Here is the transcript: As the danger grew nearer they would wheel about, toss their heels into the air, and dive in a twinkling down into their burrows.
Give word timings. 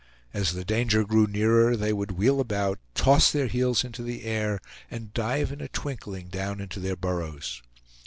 As 0.33 0.53
the 0.53 0.65
danger 0.65 1.03
grew 1.05 1.27
nearer 1.27 1.77
they 1.77 1.93
would 1.93 2.13
wheel 2.13 2.39
about, 2.39 2.79
toss 2.95 3.31
their 3.31 3.45
heels 3.45 3.83
into 3.83 4.01
the 4.01 4.23
air, 4.23 4.59
and 4.89 5.13
dive 5.13 5.51
in 5.51 5.61
a 5.61 5.67
twinkling 5.67 6.27
down 6.29 6.59
into 6.59 6.79
their 6.79 6.95
burrows. 6.95 7.61